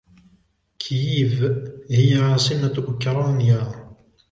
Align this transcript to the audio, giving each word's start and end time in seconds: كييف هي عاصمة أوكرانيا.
كييف 0.79 1.43
هي 1.91 2.15
عاصمة 2.21 2.73
أوكرانيا. 2.87 3.71